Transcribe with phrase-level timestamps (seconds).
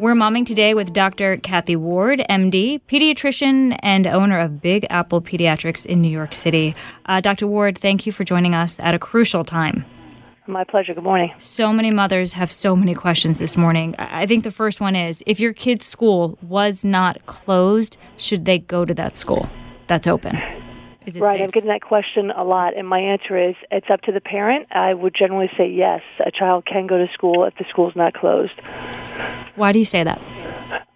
[0.00, 1.36] We're momming today with Dr.
[1.36, 6.74] Kathy Ward, MD, pediatrician and owner of Big Apple Pediatrics in New York City.
[7.04, 7.46] Uh, Dr.
[7.46, 9.84] Ward, thank you for joining us at a crucial time.
[10.46, 10.94] My pleasure.
[10.94, 11.34] Good morning.
[11.36, 13.94] So many mothers have so many questions this morning.
[13.98, 18.60] I think the first one is if your kid's school was not closed, should they
[18.60, 19.50] go to that school
[19.86, 20.40] that's open?
[21.04, 21.42] Is it right, safe?
[21.42, 24.66] I'm getting that question a lot, and my answer is it's up to the parent.
[24.70, 28.14] I would generally say yes, a child can go to school if the school's not
[28.14, 28.54] closed.
[29.56, 30.20] Why do you say that?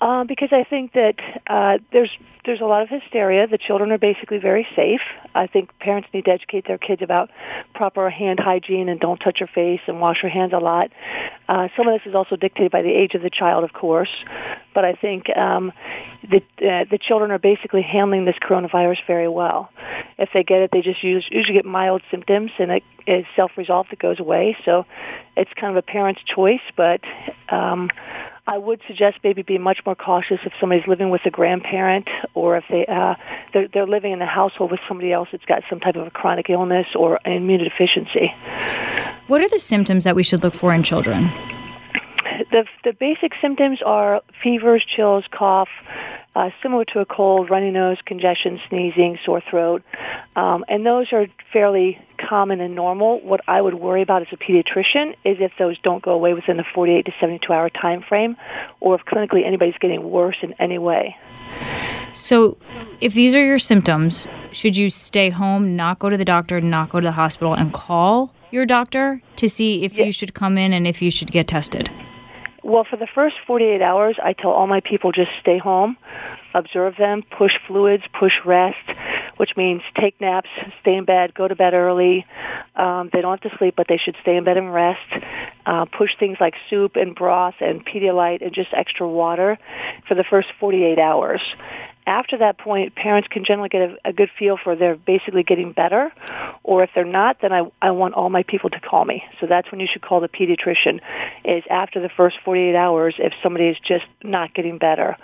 [0.00, 1.14] Uh, because I think that
[1.46, 2.10] uh, there's
[2.44, 3.46] there's a lot of hysteria.
[3.46, 5.00] The children are basically very safe.
[5.34, 7.30] I think parents need to educate their kids about
[7.74, 10.90] proper hand hygiene and don't touch your face and wash your hands a lot.
[11.48, 14.10] Uh, some of this is also dictated by the age of the child, of course,
[14.74, 15.72] but I think um,
[16.22, 19.70] the uh, the children are basically handling this coronavirus very well.
[20.18, 23.92] If they get it, they just use, usually get mild symptoms and it is self-resolved.
[23.92, 24.56] It goes away.
[24.64, 24.84] So
[25.36, 27.00] it's kind of a parent's choice, but.
[27.48, 27.90] Um,
[28.46, 32.58] I would suggest maybe be much more cautious if somebody's living with a grandparent or
[32.58, 33.14] if they uh,
[33.54, 36.10] they're, they're living in a household with somebody else that's got some type of a
[36.10, 38.34] chronic illness or immunodeficiency.
[39.28, 41.30] What are the symptoms that we should look for in children?
[42.54, 45.68] The the basic symptoms are fevers, chills, cough,
[46.36, 49.82] uh, similar to a cold, runny nose, congestion, sneezing, sore throat,
[50.36, 53.18] um, and those are fairly common and normal.
[53.22, 56.56] What I would worry about as a pediatrician is if those don't go away within
[56.56, 58.36] the 48 to 72 hour time frame,
[58.78, 61.16] or if clinically anybody's getting worse in any way.
[62.12, 62.56] So,
[63.00, 66.90] if these are your symptoms, should you stay home, not go to the doctor, not
[66.90, 70.06] go to the hospital, and call your doctor to see if Yes.
[70.06, 71.90] you should come in and if you should get tested?
[72.64, 75.98] Well, for the first 48 hours, I tell all my people just stay home,
[76.54, 78.78] observe them, push fluids, push rest,
[79.36, 80.48] which means take naps,
[80.80, 82.24] stay in bed, go to bed early.
[82.74, 85.12] Um, they don't have to sleep, but they should stay in bed and rest.
[85.66, 89.58] Uh, push things like soup and broth and Pedialyte and just extra water
[90.08, 91.42] for the first 48 hours.
[92.06, 95.72] After that point, parents can generally get a, a good feel for they're basically getting
[95.72, 96.12] better,
[96.62, 99.24] or if they're not, then I, I want all my people to call me.
[99.40, 101.00] So that's when you should call the pediatrician,
[101.44, 105.16] is after the first 48 hours if somebody is just not getting better.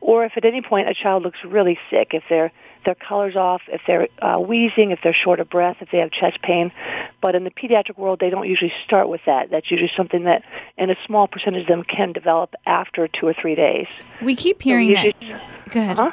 [0.00, 2.52] Or if at any point a child looks really sick, if they're
[2.84, 6.10] their color's off, if they're uh, wheezing, if they're short of breath, if they have
[6.10, 6.72] chest pain.
[7.20, 9.50] But in the pediatric world, they don't usually start with that.
[9.50, 10.42] That's usually something that,
[10.76, 13.86] in a small percentage of them, can develop after two or three days.
[14.22, 15.14] We keep So hearing we that.
[15.70, 15.96] Go ahead.
[15.96, 16.10] Huh?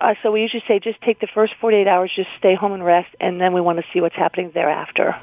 [0.00, 2.84] Uh, so we usually say just take the first 48 hours, just stay home and
[2.84, 5.16] rest, and then we want to see what's happening thereafter.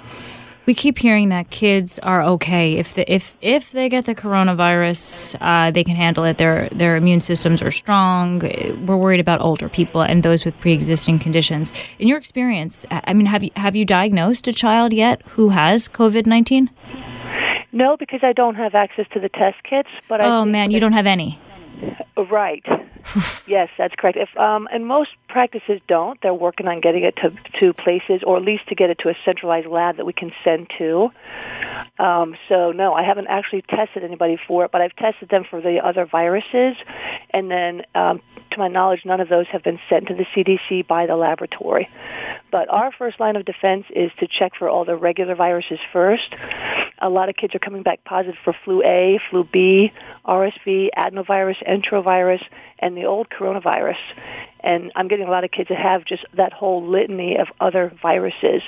[0.65, 5.35] We keep hearing that kids are okay if the, if if they get the coronavirus,
[5.39, 6.37] uh, they can handle it.
[6.37, 8.39] Their their immune systems are strong.
[8.85, 11.71] We're worried about older people and those with pre-existing conditions.
[11.99, 15.87] In your experience, I mean, have you have you diagnosed a child yet who has
[15.87, 16.69] COVID nineteen?
[17.71, 19.89] No, because I don't have access to the test kits.
[20.09, 21.39] But Oh man, you don't have any.
[22.31, 22.63] Right.
[23.47, 24.17] yes, that's correct.
[24.17, 28.37] If um, and most practices don't, they're working on getting it to to places, or
[28.37, 31.09] at least to get it to a centralized lab that we can send to.
[31.99, 35.61] Um, so no, I haven't actually tested anybody for it, but I've tested them for
[35.61, 36.75] the other viruses,
[37.29, 38.21] and then um,
[38.51, 41.89] to my knowledge, none of those have been sent to the CDC by the laboratory.
[42.51, 46.33] But our first line of defense is to check for all the regular viruses first.
[46.99, 49.91] A lot of kids are coming back positive for flu A, flu B,
[50.25, 52.41] RSV, adenovirus, enterovirus,
[52.79, 53.97] and the old coronavirus.
[54.61, 57.93] And I'm getting a lot of kids that have just that whole litany of other
[58.01, 58.63] viruses.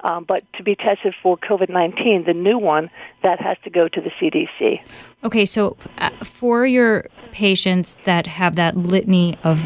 [0.00, 2.90] Um, but to be tested for COVID-19, the new one,
[3.22, 4.82] that has to go to the CDC.
[5.24, 9.58] Okay, so uh, for your patients that have that litany of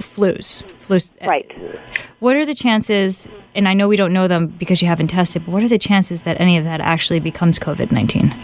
[0.00, 1.50] flus, flus, Right.
[2.20, 3.28] What are the chances?
[3.54, 5.78] And I know we don't know them because you haven't tested, but what are the
[5.78, 8.34] chances that any of that actually becomes COVID nineteen?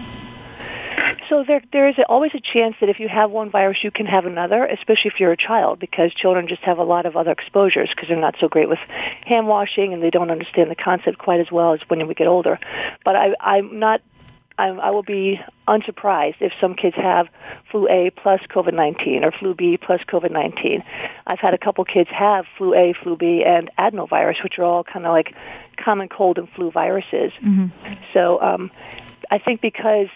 [1.33, 4.05] So there, there is always a chance that if you have one virus, you can
[4.05, 7.31] have another, especially if you're a child, because children just have a lot of other
[7.31, 8.79] exposures because they're not so great with
[9.25, 12.27] hand washing and they don't understand the concept quite as well as when we get
[12.27, 12.59] older.
[13.03, 14.03] But I, I'm not.
[14.59, 17.29] I'm, will be unsurprised if some kids have
[17.71, 20.85] flu A plus COVID-19 or flu B plus COVID-19.
[21.27, 24.85] I've had a couple kids have flu A, flu B, and adenovirus, which are all
[24.85, 25.35] kind of like
[25.83, 27.33] common cold and flu viruses.
[28.13, 28.71] So um,
[29.31, 30.09] I think because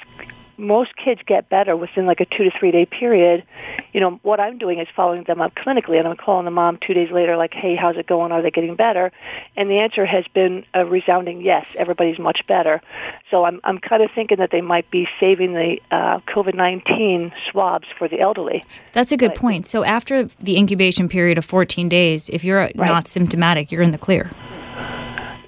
[0.58, 3.44] most kids get better within like a two to three day period.
[3.92, 6.78] You know, what I'm doing is following them up clinically, and I'm calling the mom
[6.78, 8.32] two days later, like, "Hey, how's it going?
[8.32, 9.12] Are they getting better?"
[9.56, 11.66] And the answer has been a resounding yes.
[11.76, 12.80] Everybody's much better.
[13.30, 17.86] So I'm I'm kind of thinking that they might be saving the uh, COVID-19 swabs
[17.98, 18.64] for the elderly.
[18.92, 19.66] That's a good point.
[19.66, 23.98] So after the incubation period of 14 days, if you're not symptomatic, you're in the
[23.98, 24.30] clear.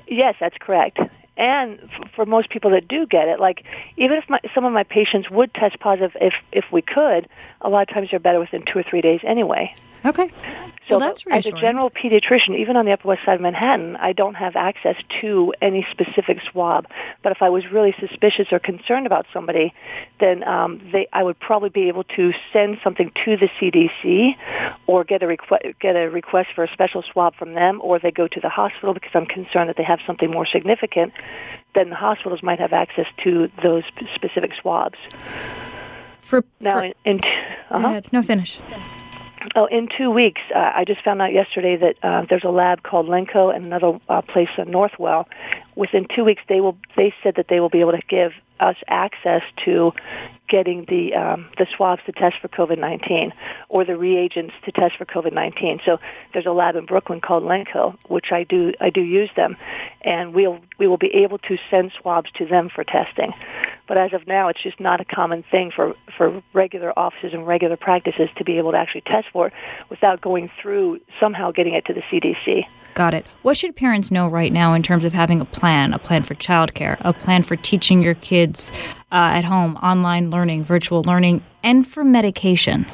[0.06, 0.98] Yes, that's correct.
[1.38, 1.78] And
[2.14, 3.64] for most people that do get it, like
[3.96, 7.28] even if my, some of my patients would test positive if if we could,
[7.62, 9.74] a lot of times they're better within two or three days anyway.
[10.04, 10.30] Okay.
[10.88, 13.96] So well, that's as a general pediatrician, even on the Upper West Side of Manhattan,
[13.96, 16.86] I don't have access to any specific swab.
[17.22, 19.74] But if I was really suspicious or concerned about somebody,
[20.18, 24.34] then um, they, I would probably be able to send something to the CDC,
[24.86, 28.10] or get a request get a request for a special swab from them, or they
[28.10, 31.12] go to the hospital because I'm concerned that they have something more significant.
[31.74, 33.84] Then the hospitals might have access to those
[34.14, 34.98] specific swabs.
[36.22, 37.20] For now, for, in, in
[37.70, 38.00] uh-huh.
[38.10, 38.60] no finish.
[39.58, 42.84] Oh, in two weeks, uh, I just found out yesterday that uh, there's a lab
[42.84, 45.26] called Lenco and another uh, place in Northwell.
[45.74, 46.78] Within two weeks, they will.
[46.96, 49.94] They said that they will be able to give us access to
[50.48, 53.32] getting the um, the swabs to test for COVID-19
[53.68, 55.84] or the reagents to test for COVID-19.
[55.84, 55.98] So
[56.32, 59.56] there's a lab in Brooklyn called Lenco, which I do I do use them,
[60.02, 63.32] and we'll we will be able to send swabs to them for testing.
[63.88, 67.46] But as of now, it's just not a common thing for for regular offices and
[67.46, 69.50] regular practices to be able to actually test for
[69.88, 72.66] without going through somehow getting it to the CDC.
[72.94, 73.26] Got it.
[73.42, 76.34] What should parents know right now in terms of having a plan, a plan for
[76.34, 78.72] childcare, a plan for teaching your kids
[79.12, 82.86] uh, at home, online learning, virtual learning, and for medication?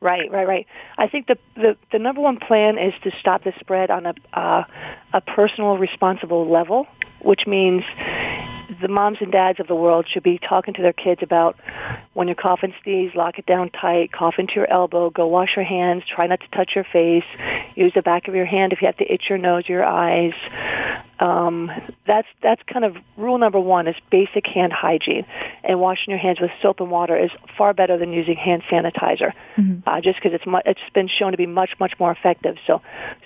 [0.00, 0.66] Right, right, right.
[0.98, 4.14] I think the, the, the number one plan is to stop the spread on a
[4.34, 4.64] uh,
[5.12, 6.86] a personal, responsible level,
[7.22, 7.82] which means
[8.80, 11.56] the moms and dads of the world should be talking to their kids about
[12.14, 15.56] when you cough and sneeze, lock it down tight, cough into your elbow, go wash
[15.56, 17.24] your hands, try not to touch your face,
[17.74, 20.32] use the back of your hand if you have to itch your nose, your eyes.
[21.18, 21.70] Um,
[22.06, 25.24] that's that's kind of rule number one is basic hand hygiene,
[25.64, 29.32] and washing your hands with soap and water is far better than using hand sanitizer,
[29.56, 29.88] mm-hmm.
[29.88, 32.56] uh, just because it's mu- it's been shown to be much much more effective.
[32.66, 32.82] So,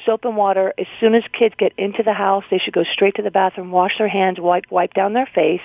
[0.07, 0.73] soap and water.
[0.79, 3.73] As soon as kids get into the house, they should go straight to the bathroom,
[3.73, 5.61] wash their hands, wipe wipe down their face,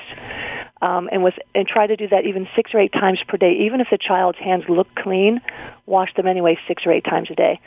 [0.82, 3.54] um, and with and try to do that even six or eight times per day.
[3.66, 5.42] Even if the child's hands look clean,
[5.86, 7.60] wash them anyway six or eight times a day.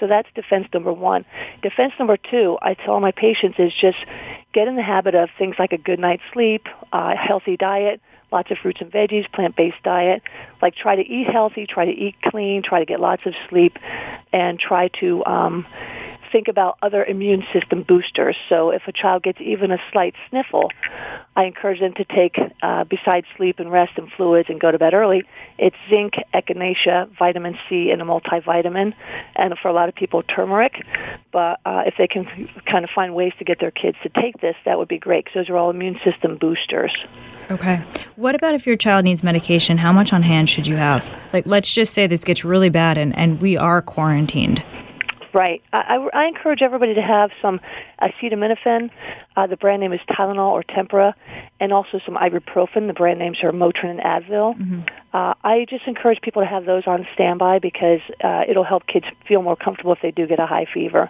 [0.00, 1.24] So that's defense number one.
[1.62, 3.98] Defense number two, I tell my patients is just
[4.52, 8.00] get in the habit of things like a good night's sleep, uh, healthy diet,
[8.32, 10.22] lots of fruits and veggies, plant-based diet.
[10.60, 13.78] Like try to eat healthy, try to eat clean, try to get lots of sleep,
[14.32, 15.66] and try to um,
[16.34, 18.34] think about other immune system boosters.
[18.48, 20.68] So if a child gets even a slight sniffle,
[21.36, 24.76] I encourage them to take, uh, besides sleep and rest and fluids and go to
[24.76, 25.22] bed early,
[25.58, 28.94] it's zinc, echinacea, vitamin C, and a multivitamin,
[29.36, 30.84] and for a lot of people, turmeric.
[31.30, 34.40] But uh, if they can kind of find ways to get their kids to take
[34.40, 36.92] this, that would be great because those are all immune system boosters.
[37.48, 37.80] Okay.
[38.16, 39.78] What about if your child needs medication?
[39.78, 41.08] How much on hand should you have?
[41.32, 44.64] Like, let's just say this gets really bad and, and we are quarantined.
[45.34, 45.62] Right.
[45.72, 45.78] I,
[46.14, 47.60] I, I encourage everybody to have some
[48.04, 48.90] acetaminophen.
[49.36, 51.14] Uh, the brand name is Tylenol or Tempra,
[51.58, 52.86] and also some ibuprofen.
[52.86, 54.56] The brand names are Motrin and Advil.
[54.56, 54.80] Mm-hmm.
[55.14, 59.06] Uh, I just encourage people to have those on standby because uh, it'll help kids
[59.28, 61.08] feel more comfortable if they do get a high fever.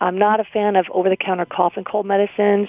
[0.00, 2.68] I'm not a fan of over-the-counter cough and cold medicines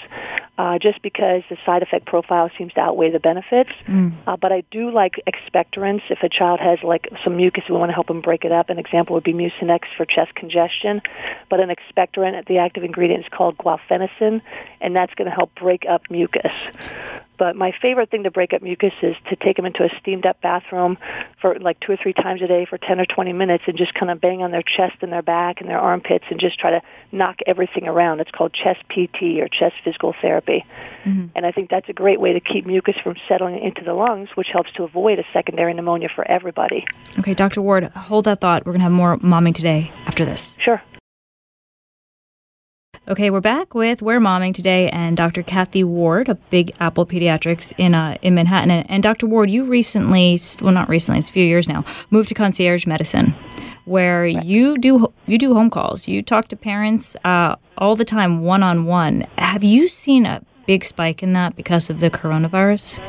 [0.57, 3.71] uh, just because the side effect profile seems to outweigh the benefits.
[3.87, 4.13] Mm.
[4.25, 6.01] Uh, but I do like expectorants.
[6.09, 8.69] If a child has like some mucus, we want to help them break it up.
[8.69, 11.01] An example would be Mucinex for chest congestion.
[11.49, 14.41] But an expectorant, the active ingredient is called guaifenesin,
[14.81, 16.51] and that's going to help break up mucus.
[17.37, 20.25] But my favorite thing to break up mucus is to take them into a steamed
[20.25, 20.97] up bathroom
[21.41, 23.93] for like two or three times a day for 10 or 20 minutes and just
[23.93, 26.71] kind of bang on their chest and their back and their armpits and just try
[26.71, 28.19] to knock everything around.
[28.19, 30.63] It's called chest PT or chest physical therapy.
[31.03, 31.27] Mm-hmm.
[31.35, 34.29] And I think that's a great way to keep mucus from settling into the lungs,
[34.35, 36.85] which helps to avoid a secondary pneumonia for everybody.
[37.19, 37.61] Okay, Dr.
[37.61, 38.65] Ward, hold that thought.
[38.65, 40.55] We're going to have more momming today after this.
[40.61, 40.81] Sure.
[43.05, 45.43] Okay, we're back with We're Momming today and Dr.
[45.43, 48.71] Kathy Ward of Big Apple Pediatrics in uh, in Manhattan.
[48.71, 49.27] And, and, Dr.
[49.27, 53.35] Ward, you recently, well, not recently, it's a few years now, moved to concierge medicine,
[53.83, 54.45] where right.
[54.45, 56.07] you do you do home calls.
[56.07, 59.27] You talk to parents uh, all the time, one on one.
[59.37, 63.01] Have you seen a big spike in that because of the coronavirus?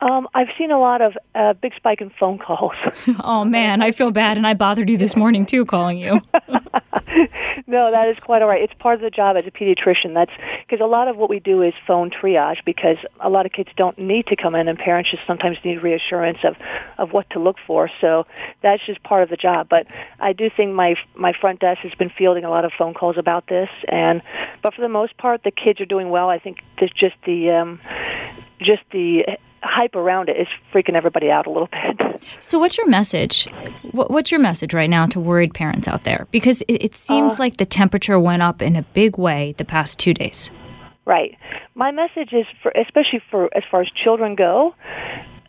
[0.00, 2.74] Um, I've seen a lot of uh, big spike in phone calls.
[3.24, 6.20] oh man, I feel bad, and I bothered you this morning too, calling you.
[7.66, 8.62] no, that is quite all right.
[8.62, 10.14] It's part of the job as a pediatrician.
[10.14, 10.30] That's
[10.66, 13.70] because a lot of what we do is phone triage because a lot of kids
[13.76, 16.54] don't need to come in, and parents just sometimes need reassurance of
[16.96, 17.90] of what to look for.
[18.00, 18.26] So
[18.62, 19.68] that's just part of the job.
[19.68, 19.88] But
[20.20, 23.18] I do think my my front desk has been fielding a lot of phone calls
[23.18, 24.22] about this, and
[24.62, 26.28] but for the most part, the kids are doing well.
[26.28, 27.80] I think there's just the um,
[28.60, 32.24] just the hype around it is freaking everybody out a little bit.
[32.40, 33.48] So, what's your message?
[33.92, 36.26] What's your message right now to worried parents out there?
[36.30, 39.98] Because it, seems uh, like the temperature went up in a big way the past
[39.98, 40.50] two days.
[41.04, 41.36] Right.
[41.74, 44.74] My message is for, especially for as far as children go,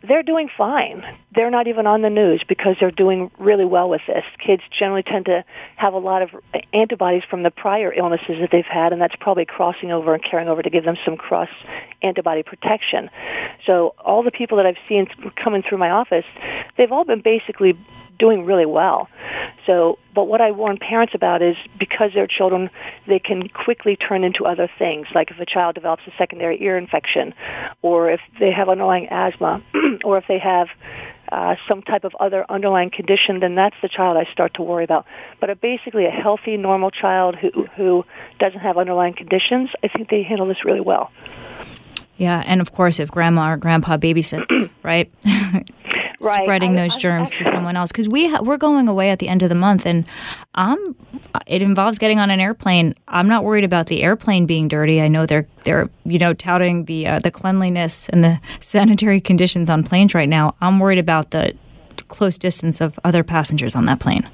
[0.06, 1.04] they're doing fine.
[1.34, 4.24] They're not even on the news because they're doing really well with this.
[4.44, 5.44] Kids generally tend to
[5.76, 6.30] have a lot of
[6.72, 10.48] antibodies from the prior illnesses that they've had, and that's probably crossing over and carrying
[10.48, 11.48] over to give them some cross
[12.02, 13.10] antibody protection.
[13.66, 16.24] So all the people that I've seen coming through my office,
[16.78, 17.78] they've all been basically
[18.20, 19.08] doing really well.
[19.66, 22.70] So, but what I warn parents about is because they're children,
[23.06, 25.06] they can quickly turn into other things.
[25.14, 27.34] Like if a child develops a secondary ear infection,
[27.82, 29.62] or if they have underlying asthma,
[30.04, 30.68] or if they have
[31.32, 34.84] uh, some type of other underlying condition, then that's the child I start to worry
[34.84, 35.06] about.
[35.40, 38.04] But a, basically, a healthy, normal child who who
[38.38, 41.10] doesn't have underlying conditions, I think they handle this really well.
[42.16, 45.10] Yeah, and of course, if grandma or grandpa babysits, right?
[46.20, 46.42] right.
[46.42, 47.92] spreading I, those germs I, I, to someone else.
[47.92, 50.04] Because we ha- we're going away at the end of the month and
[50.54, 50.96] um
[51.46, 52.94] it involves getting on an airplane.
[53.08, 55.00] I'm not worried about the airplane being dirty.
[55.00, 59.70] I know they're they're you know touting the uh, the cleanliness and the sanitary conditions
[59.70, 60.54] on planes right now.
[60.60, 61.54] I'm worried about the
[62.08, 64.28] close distance of other passengers on that plane.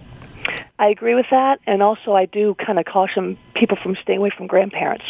[0.79, 4.31] I agree with that, and also I do kind of caution people from staying away
[4.37, 5.05] from grandparents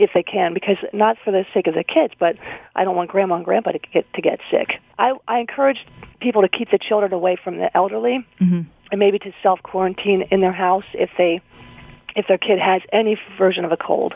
[0.00, 2.36] if they can, because not for the sake of the kids, but
[2.74, 4.80] I don't want grandma and grandpa to get to get sick.
[4.98, 5.84] I, I encourage
[6.20, 8.62] people to keep the children away from the elderly, mm-hmm.
[8.90, 11.40] and maybe to self quarantine in their house if they
[12.16, 14.14] if their kid has any version of a cold,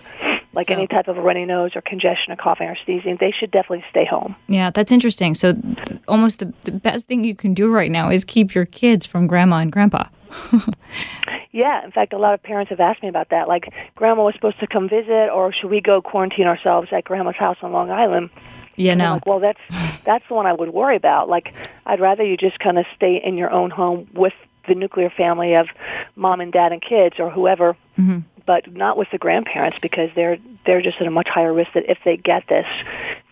[0.55, 3.31] like so, any type of a runny nose or congestion or coughing or sneezing, they
[3.31, 4.35] should definitely stay home.
[4.49, 5.35] Yeah, that's interesting.
[5.35, 8.65] So, th- almost the, the best thing you can do right now is keep your
[8.65, 10.05] kids from grandma and grandpa.
[11.53, 13.49] yeah, in fact, a lot of parents have asked me about that.
[13.49, 17.37] Like, grandma was supposed to come visit, or should we go quarantine ourselves at grandma's
[17.37, 18.31] house on Long Island?
[18.77, 19.15] Yeah, no.
[19.15, 19.61] Like, well, that's
[20.05, 21.29] that's the one I would worry about.
[21.29, 21.53] Like,
[21.87, 24.35] I'd rather you just kind of stay in your own home with
[24.69, 25.67] the nuclear family of
[26.15, 27.77] mom and dad and kids, or whoever.
[27.99, 31.73] Mm-hmm but not with the grandparents because they're they're just at a much higher risk
[31.75, 32.67] that if they get this,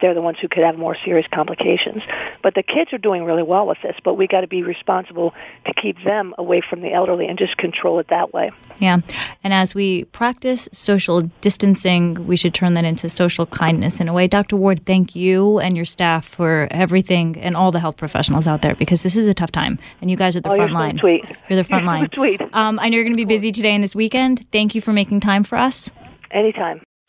[0.01, 2.03] they're the ones who could have more serious complications.
[2.43, 5.35] But the kids are doing really well with this, but we got to be responsible
[5.67, 8.51] to keep them away from the elderly and just control it that way.
[8.79, 8.99] Yeah.
[9.45, 14.13] And as we practice social distancing, we should turn that into social kindness in a
[14.13, 14.27] way.
[14.27, 14.57] Dr.
[14.57, 18.75] Ward, thank you and your staff for everything and all the health professionals out there
[18.75, 20.97] because this is a tough time and you guys are the oh, front you're line.
[20.97, 21.25] So sweet.
[21.49, 22.09] You're the front you're line.
[22.13, 22.41] So sweet.
[22.53, 24.47] Um, I know you're going to be busy today and this weekend.
[24.51, 25.91] Thank you for making time for us.
[26.31, 26.83] Anytime.